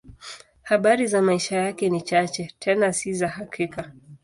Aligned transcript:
Habari 0.63 1.07
za 1.07 1.21
maisha 1.21 1.57
yake 1.57 1.89
ni 1.89 2.01
chache, 2.01 2.53
tena 2.59 2.93
si 2.93 3.13
za 3.13 3.27
hakika. 3.27 3.91